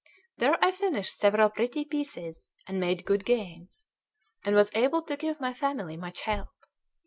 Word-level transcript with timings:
There 0.37 0.57
I 0.65 0.71
finished 0.71 1.15
several 1.19 1.51
pretty 1.51 1.85
pieces, 1.85 2.49
and 2.67 2.79
made 2.79 3.05
good 3.05 3.23
gains, 3.23 3.85
and 4.43 4.55
was 4.55 4.71
able 4.73 5.03
to 5.03 5.15
give 5.15 5.39
my 5.39 5.53
family 5.53 5.95
much 5.95 6.21
help. 6.21 6.49